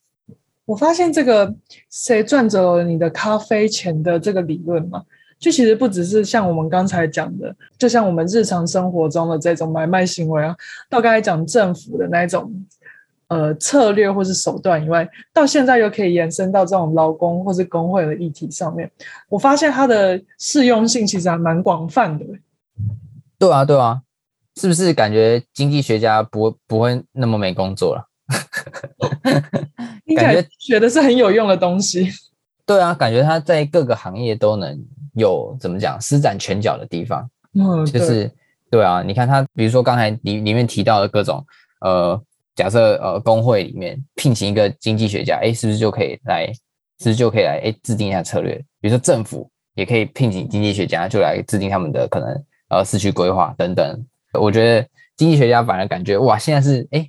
[0.65, 1.53] 我发现这个
[1.91, 5.03] 谁赚走了你的咖啡钱的这个理论嘛，
[5.43, 10.55] 就其实不只是像我们刚才讲的，就像我们日常生活中的这种买卖行为啊，
[10.89, 12.65] 到刚才讲政府的那种
[13.27, 18.89] 呃策略或是手段以外，到现在又可以延伸到这种劳工或是工会的议题上面。
[19.29, 22.25] 我发现它的适用性其实还蛮广泛的。
[23.37, 24.01] 对啊，对啊，
[24.61, 28.07] 是不是感觉经济学家不不会那么没工作了？
[30.17, 32.09] 感觉学的是很有用的东西。
[32.65, 37.29] 对啊，感觉他在各个行业都能有怎么讲施展拳脚的地方。
[37.55, 38.31] 嗯，就是
[38.71, 41.45] 对，啊，你看他，比如说刚才里里面提到的各种
[41.81, 42.21] 呃，
[42.55, 46.47] 假设呃工会里面聘请一个经济学家，哎，是不是就可以来，
[46.99, 48.55] 是不是就可以来哎制定一下策略？
[48.81, 54.05] 比如说政府也可以聘请经济学家，就来制定他们的可能呃市区规划等等。
[54.41, 57.09] 我觉得经济学家反而感觉哇，现在是哎。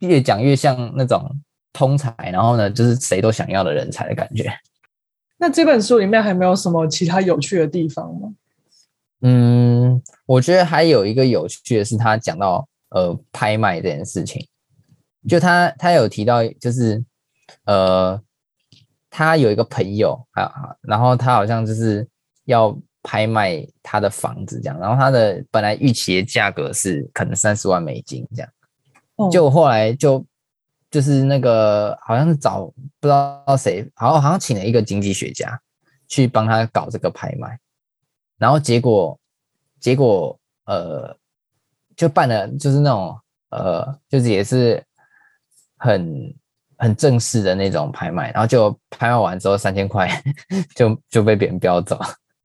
[0.00, 1.28] 越讲越像那种
[1.72, 4.48] 通才，然后呢，就是谁都想要的人才的感觉。
[5.38, 8.34] 那这本书里面还没有什么其他有趣的地方吗？
[9.20, 14.46] 嗯，我觉得还有一个有趣的是，他讲到呃拍卖这件事情，
[15.28, 17.04] 就他他有提到，就是
[17.64, 18.20] 呃
[19.10, 22.06] 他有一个朋友啊，然后他好像就是
[22.44, 28.50] 要拍卖他的房子这样，然后他的本来预期的价格是可能三十万美金这样。
[29.32, 30.24] 就后来就
[30.90, 32.64] 就是那个好像是找
[33.00, 35.60] 不知道谁，好像好像请了一个经济学家
[36.06, 37.58] 去帮他搞这个拍卖，
[38.38, 39.18] 然后结果
[39.78, 41.16] 结果呃
[41.96, 43.18] 就办了就是那种
[43.50, 44.82] 呃就是也是
[45.76, 46.34] 很
[46.78, 50.08] 很正式的那种拍卖，然后就拍卖完之后三千块
[50.74, 52.00] 就就被别人标走，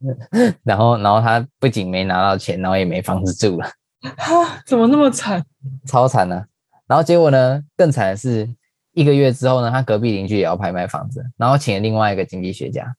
[0.63, 3.71] 然后然后他不仅没拿到钱，然后也没房子住了，
[4.17, 5.43] 哈，怎么那么惨？
[5.85, 6.45] 超惨呢！
[6.93, 7.59] 然后结果呢？
[7.75, 8.47] 更惨的是，
[8.91, 12.95] 一个月之后呢，他隔壁邻居也要拍卖房子，然后请了另外一个经济学家，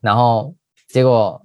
[0.00, 0.52] 然后
[0.88, 1.40] 结果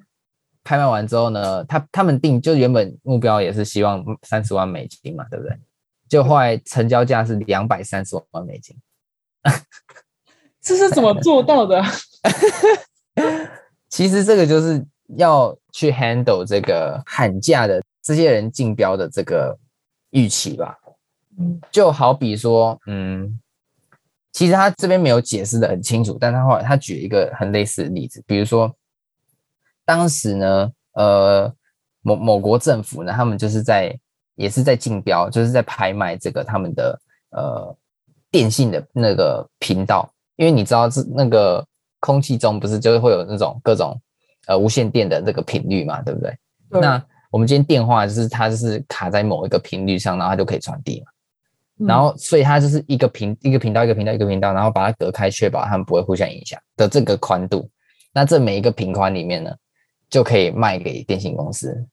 [0.64, 5.56] 拍卖完之后呢，他他们定就原本目标也是希望三十万美金嘛，对不对？
[6.10, 8.76] 就后来成交价是两百三十万美金，
[10.64, 11.84] 这是怎么做到的？
[13.92, 14.84] 其实这个就是
[15.18, 19.56] 要去 handle 这个喊价的这些人竞标的这个
[20.10, 20.76] 预期吧。
[21.72, 23.40] 就好比说，嗯，
[24.32, 28.74] 其实他这边没有解释的很清楚，但他后来他举一个很类似的例子，比如说，
[29.86, 31.54] 当时呢，呃，
[32.02, 33.98] 某某国政府呢，他们就是在
[34.36, 37.00] 也是在竞标，就是在拍卖这个他们的
[37.32, 37.78] 呃
[38.32, 41.66] 电信的那个频道，因为你知道这那个
[42.00, 44.00] 空气中不是就是会有那种各种
[44.48, 46.38] 呃无线电的这个频率嘛，对不对？
[46.70, 46.82] 对。
[46.82, 51.12] 那我们今天电话就是它就是卡在某一个频率上，然后它就可以传递嘛。
[51.78, 57.70] 然后，所以它就是一个频一个频道一个频道一个频道，然后把它隔开，确保它们不会互相影响的这个宽度。
[58.14, 59.54] 那这每一个频宽里面呢，
[60.10, 61.86] 就可以卖给电信公司，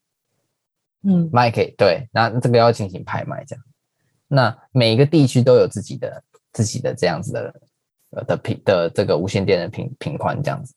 [1.03, 3.65] 嗯，卖给对，那这个要进行拍卖这样。
[4.29, 7.55] 那每一个地区都有自己的自己的这样子的
[8.11, 10.73] 呃的频的这个无线电的频频宽这样子。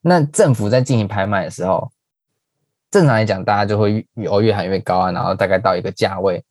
[0.00, 1.92] 那政府在进行拍卖的时候，
[2.90, 6.42] 正常来讲，大家就会越哦越喊越高啊，然后大概到一个价位。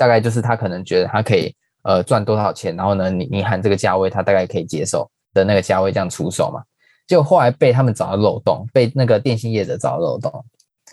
[0.00, 6.62] 大概就是他可能觉得他可以呃赚多少钱，然后呢，你你喊这个价位，他大概可以接受的那个价位这样出手嘛。
[7.06, 10.32] 就后来被他们找到漏洞，被那个电信业者找到漏洞。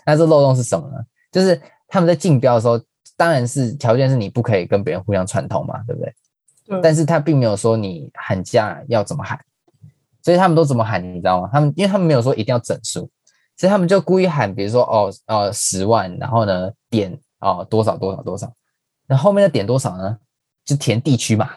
[0.04, 0.98] 那这漏洞是什么呢？
[1.32, 2.78] 就是他们在竞标的时候，
[3.16, 6.14] 当然是条件是你不可以跟别人互相串通嘛，对不对？
[6.66, 6.80] 对。
[6.82, 9.40] 但是他并没有说你喊价要怎么喊，
[10.22, 11.48] 所以他们都怎么喊，你知道吗？
[11.50, 13.08] 他们因为他们没有说一定要整数，
[13.56, 18.52] 所以他们就故意喊，比如说哦哦十万，然后呢点哦多少多少多少，
[19.08, 20.18] 那后面的点多少呢？
[20.64, 21.50] 就填地区嘛，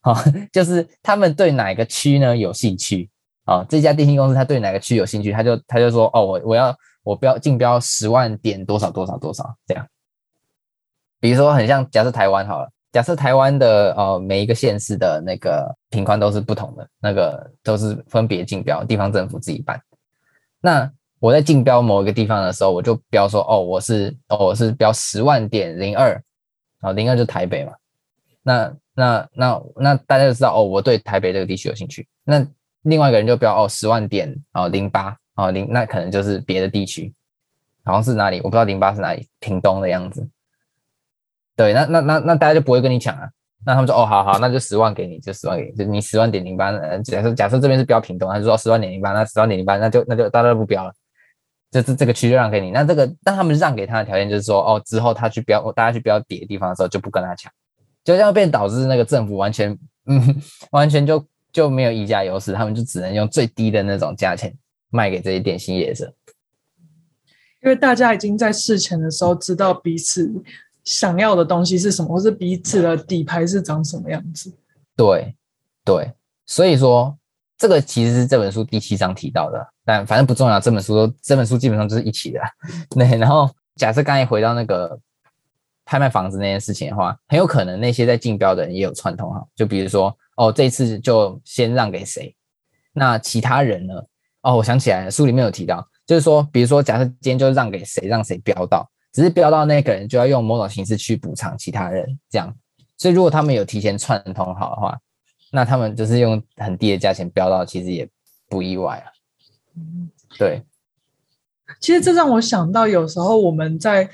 [0.00, 0.14] 好、
[0.52, 3.10] 就是他们对哪个区呢有兴趣
[3.44, 6.76] 啊、这家电信公司他对哪个区有兴趣，他就他就说哦我我要。
[7.06, 9.86] 我标竞标十万点多少多少多少这样，
[11.20, 19.80] 比如说很像假设台湾好了，假设台湾的呃每一个县市的那个频宽都是不同的，那个都是分别竞标，地方政府自己办。
[20.60, 26.20] 那我在竞标某一个地方的时候，我就标说哦我是哦我是标十万点零二，
[26.82, 27.72] 哦零二就台北嘛。
[28.42, 32.06] 那那那那大家就知道哦我对台北这个地区有兴趣。
[32.24, 32.46] 那
[32.82, 35.16] 另外一个人就标哦十万点哦零八。
[35.36, 37.12] 哦，零那可能就是别的地区，
[37.84, 40.26] 好像是哪里，我不知道零八是哪里，屏东的样子。
[41.54, 43.28] 对，那那那那大家就不会跟你抢啊。
[43.66, 46.72] 那他们说，哦，好好，那就十万给你，就十万给你，就你十万点零八。
[47.00, 50.92] 假设假设这边是标屏东，他就说十万点零八，那十万点零八，那就那就大家都不标了，
[51.70, 52.70] 这这这个区就让给你。
[52.70, 57.52] 那这个，但他们让给他的条件就是说，哦，之后他去标，大家去标底的地方的时候就不跟他抢，
[58.04, 64.54] 就这样变导致那个政府完全，嗯，完全就就没有议价优势，他们就只能用最低的那种价钱。
[64.88, 66.14] 卖给这些电信业者，
[67.60, 70.32] 因为大家已经在事前的时候知道彼此
[70.84, 74.54] 想要的东西是什么，或是彼此的底牌是长什么样子。
[74.96, 75.34] 对，
[75.84, 76.12] 对，
[76.46, 77.18] 所以说
[77.58, 80.60] 这个其实是这本书第七章提到的，但反正不重要。
[80.60, 82.40] 这本书这本书基本上就是一起的。
[82.90, 84.98] 对，然后假设刚才回到那个
[85.86, 92.34] 拍卖房子那件事情的话，很有可能那些在竞标的人也有串通哈，就比如说哦，这次就先让给谁，
[92.92, 93.94] 那其他人呢？
[94.42, 102.54] 哦，我想起来了，书里面有提到，就是说，比如说，假设今天就让给谁，让谁标到，只是标到那个人就要用某种形式去补偿其他人，这样。
[102.96, 104.96] 所以如果他们有提前串通好的话，
[105.50, 108.08] 那他们就是用很低的价钱标到，其实也
[108.48, 109.06] 不意外啊。
[110.38, 110.62] 对。
[111.80, 114.08] 其实这让我想到，有时候我们在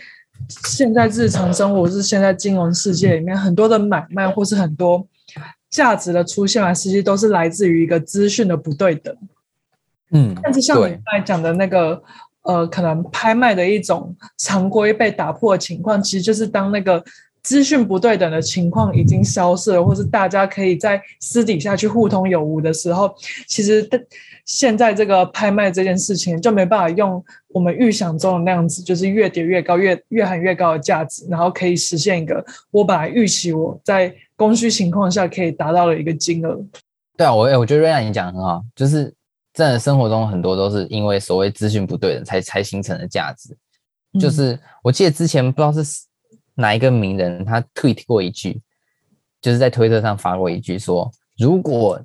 [0.49, 5.07] 现在日常生活，是现在金融世界里面很多的买卖，或是很多
[5.71, 9.17] 价值的出现啊，实际都是来自于一个资讯的不对等。
[10.11, 12.03] 嗯，但是像你刚才讲的那个，
[12.43, 17.03] 呃，可能拍卖的一种常规被打破的情况，其实就是当那个
[17.43, 23.15] 资讯不对等的情况已经消失了，或是大家可以在私底下去互通有无的时候，
[23.47, 23.89] 其实
[24.45, 36.61] 现在这个拍卖这件事情就没办法用我们预想中的那样子，就是越叠越高，越越喊越高的价值，然后可以实现一个我本来预期我在供需情况下可以达到的一个金额。
[37.17, 39.13] 对啊，我我觉得瑞安你讲的很好，就是。
[39.55, 43.55] 在生活中很多都是因为所谓资讯不对的才才形成的价值，
[44.19, 45.83] 就是我记得之前不知道是
[46.55, 48.63] 哪一个名人他 tweet 过一句，
[49.43, 52.01] 就是在推特上发过一句说，如果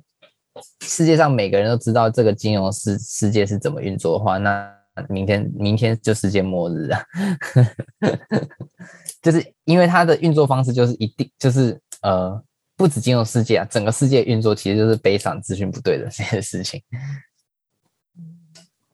[0.82, 4.72] 世界上每个人都知道这个金融世世界是怎么运作的话，那
[5.08, 7.00] 明天明天就世界末日啊！
[9.22, 12.40] 就是因为它的运作方式就是一定就是呃
[12.76, 16.82] 不止金融世界啊，整个世界运作其实就是悲伤资讯不对的这些事情。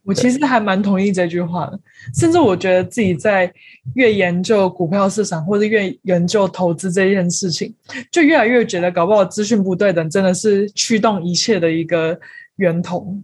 [0.04, 1.80] 我其实还蛮同意这句话的，
[2.14, 3.52] 甚至我觉得自己在
[3.94, 7.74] 越研究股票市场或者越研究投资这件事情，
[8.12, 12.18] 就越来越觉得搞不好资讯不对等真的是驱动一切的一个
[12.56, 13.16] 源头。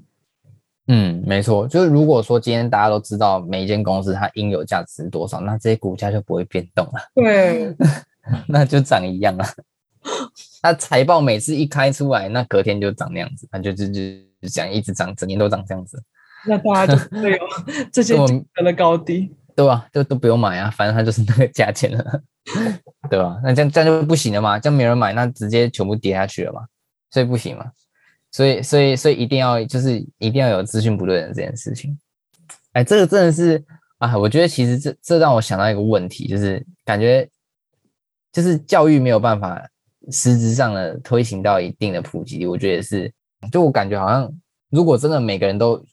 [0.86, 6.92] 嗯，没错，就是如果说今天大家都知道每一间公司它应有价值是多少，那这些股价就不会变动了。
[7.14, 7.72] 对，
[8.48, 9.44] 那就长一样了。
[10.62, 14.00] 那财报每次一开出来，那隔天就长那样子，那就就就
[14.40, 16.02] 就讲一直涨，整年都涨这样子。
[16.46, 17.38] 那大家就会有
[17.92, 19.86] 这些价格的高低， 对吧？
[19.92, 22.22] 就都不用买啊，反正它就是那个价钱了，
[23.10, 23.40] 对吧？
[23.42, 26.62] 那这样这样就不行了嘛，这样没人买，那直接全部跌下去了嘛，
[27.10, 27.70] 所以不行嘛。
[28.32, 31.98] 所以，所以，所以一定要就是一定要有资讯不对等这件事情。
[32.74, 33.60] 哎，这个真的是
[33.98, 37.28] 啊，我觉得其实这这让我想到一个问题，就是感觉
[38.32, 39.60] 就是教育没有办法
[40.12, 43.12] 实质上的推行到一定的普及，我觉得也是，
[43.50, 44.32] 就我感觉好像
[44.70, 45.84] 如果真的每个人都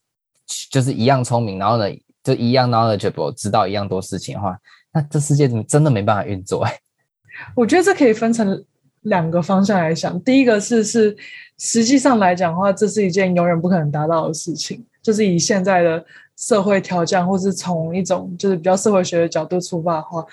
[0.71, 1.85] 就是一样聪明，然后呢，
[2.23, 4.57] 就一样 knowledgeable，知道一样多事情的话，
[4.93, 6.63] 那这世界怎么真的没办法运作？
[6.63, 6.79] 哎，
[7.55, 8.63] 我觉得这可以分成
[9.01, 10.19] 两个方向来想。
[10.21, 11.15] 第一个是是
[11.57, 14.85] 实际上来讲的话，这是一件永远不可能达到的事情。
[15.01, 20.25] 就是以现在的社会条件，或是从一种就是比较社会学的角度出发的话，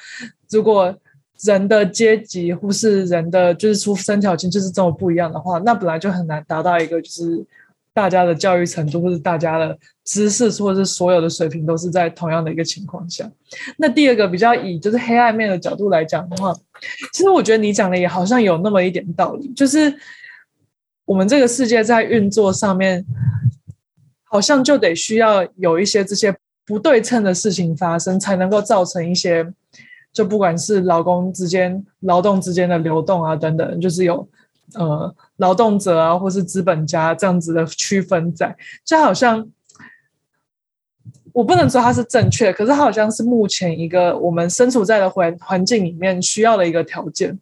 [0.51, 0.93] 如果
[1.43, 7.45] 人的阶级或是人的就是出生条件就是这么不一样的话，那本来就很难达到一个就是。
[7.95, 13.31] 大家的教育程度或者大家的知识或者是所有的水平都是在同样的一个情况下。
[13.79, 16.53] 那第二个比较以就是黑暗面的角度来讲的话，
[17.13, 19.95] 其实我觉得你讲的也好像有那么一点道理，就是
[21.05, 23.07] 我们这个世界在运作上面，
[24.25, 26.37] 好像就得需要有一些这些
[26.67, 29.47] 不对称的事情发生，才能够造成一些。
[30.13, 34.29] 就不管是劳工之间、劳动之间的流动啊等等，就是有
[34.75, 39.49] 呃劳动者啊，或是资本家这样子的区分在，就好像
[41.33, 47.39] 我不能说它是正确，可是它好像是目前一个我们身处在的环环境里面需要的一个条件。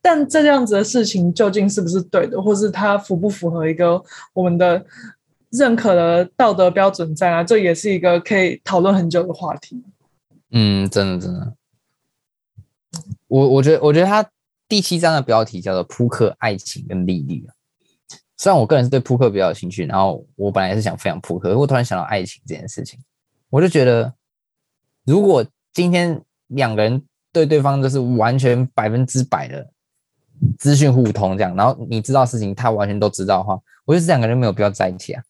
[0.00, 4.02] 但这样子的事情究竟是不是对的，或是它符不符合一个
[4.32, 4.82] 我们的
[5.50, 7.44] 认可的道德标准在啊？
[7.44, 9.84] 这也是一个可以讨论很久的话题。
[10.50, 11.52] 嗯，真的真的，
[13.28, 14.26] 我我觉得我觉得他
[14.68, 17.46] 第七章的标题叫做“扑克、爱情跟利率”。
[17.48, 17.54] 啊
[18.38, 23.00] 虽然我个人是对扑克比较有兴趣，然后我本来是想分享扑克，我突然想到爱情这件事情，
[23.48, 24.12] 我就觉得，
[25.06, 25.42] 如果
[25.72, 27.02] 今天两个人
[27.32, 29.66] 对对方就是完全百分之百的
[30.58, 35.22] 资讯互通这样，然后你知道事情，他完全都知道的话，我觉得这两个人没有必要在一起啊，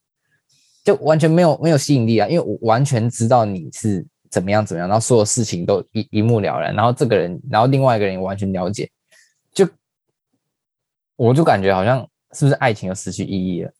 [0.82, 4.04] 就完全没有没有吸引力啊，因为我完全知道你是。
[4.28, 4.66] 怎么样？
[4.66, 4.88] 怎么样？
[4.88, 6.74] 然后所有事情都一一目了然。
[6.74, 8.90] 然后这个人，然后另外一个人也完全了解，
[11.16, 12.00] 我就感觉好像
[12.32, 13.72] 是不是爱情又失去意义了？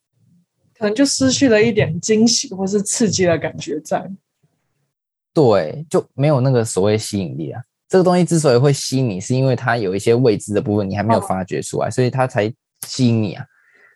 [0.74, 4.11] 可能就失去了一点惊喜或是刺激的感觉在。
[5.32, 7.62] 对，就没有那个所谓吸引力啊。
[7.89, 12.53] 这个东西之所以会吸引你，是因为它有一些未知的部分你还没有发掘出来，哦、所以它才
[12.87, 13.45] 吸引你啊。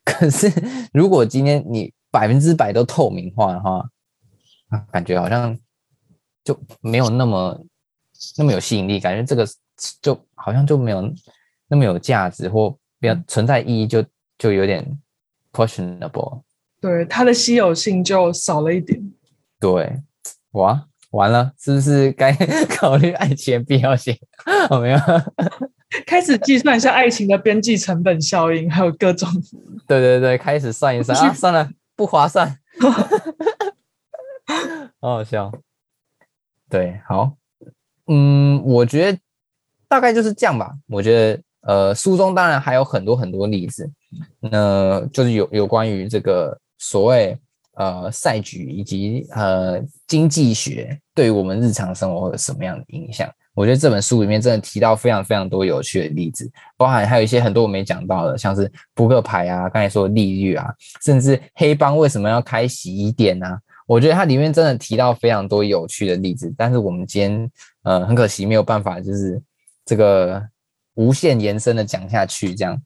[0.04, 0.50] 可是
[0.92, 3.84] 如果今天你百分之百都透明化的话，
[4.92, 5.58] 感觉好像。
[6.42, 7.66] 就没有那么
[8.38, 9.46] 那么有吸引力，感觉这个
[10.00, 11.02] 就好像就没有
[11.68, 14.98] 那么有价值，或比较存在意义就，就就有点
[15.52, 16.42] questionable。
[16.80, 19.12] 对，它的稀有性就少了一点。
[19.58, 20.00] 对，
[20.52, 22.32] 哇，完了，是不是该
[22.68, 24.16] 考虑爱情的必要性？
[24.70, 24.98] 我 没有？
[26.06, 29.28] 开始计算一下爱情的边际成本效应，还有各种。
[29.86, 32.58] 对对对，开始算一算啊，算了，不划算。
[35.00, 35.52] 好好笑。
[36.68, 37.36] 对，好，
[38.06, 39.18] 嗯，我觉得
[39.88, 40.74] 大概就是这样吧。
[40.86, 43.90] 我觉得，呃，书中当然还有很多很多例子，
[44.38, 47.38] 那就是有有关于这个所谓
[47.74, 53.30] 呃赛局以及呃经济学对于我们日常生活有什么样的影响。
[53.52, 60.72] 我觉得这本书里面真的提到非常非常多有趣的例子，包含还有一些很多我没讲到的，像是扑克牌啊，刚才说的利率啊，
[61.04, 63.60] 甚至黑帮为什么要开洗衣店啊。
[63.86, 67.50] 我觉得它里面真的提到非常多有趣的例子，但是我们今天
[67.82, 69.42] 呃很可惜没有办法，就是
[69.84, 70.40] 这个
[71.00, 72.80] 无限延伸的讲下去这样。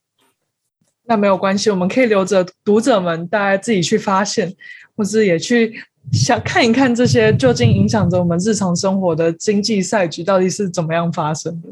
[1.06, 4.54] 那没有关系，我们可以留着读者们大家自己去发现，
[4.96, 5.74] 或是也去
[6.12, 11.68] 想看一看这些究竟影响着我们日常生活的经济赛局到底是怎么样发生的。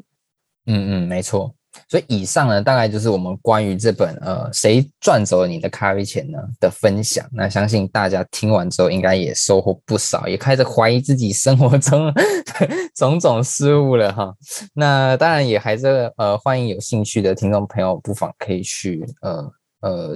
[0.66, 1.54] 嗯嗯，没错。
[1.88, 7.24] 所以以上呢，大概就是我们关于这本呃“谁赚走了你的咖啡钱”呢的分享。
[7.32, 12.12] 那相信大家听完之后，应该也收获不少，也开始怀疑自己生活中
[12.94, 14.34] 种种失误了哈。
[14.74, 20.14] 那当然也还是呃欢迎有兴趣的听众朋友，不妨可以去呃呃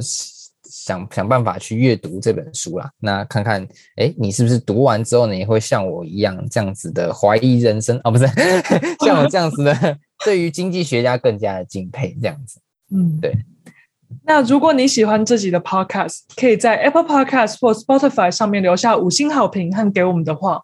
[0.69, 2.91] 想想办法去阅读这本书啦。
[2.99, 8.01] 那看看哎，你是不是读完之后呢，也会像我一样这样子的怀疑人生？
[8.05, 8.27] 哦，不是，
[9.05, 9.99] 像我这样子的。
[10.25, 12.61] 对于经济学家更加的敬佩，这样子，
[12.93, 13.37] 嗯，对。
[14.25, 20.63] 那如果你喜欢自己的 Podcast，可以在 Apple Podcast 或 Spotify 上面留下五星好评和给我们的话，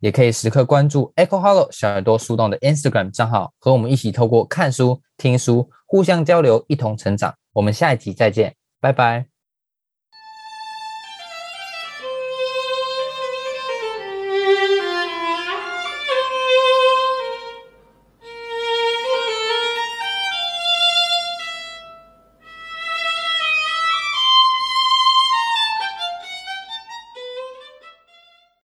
[0.00, 7.34] 也可以时刻关注 Echo Hollow 小耳朵树洞的 Instagram 账号，和我们一起透过看书、听书，互相交流，一同成长。
[7.52, 9.29] 我们下一集再见，拜拜。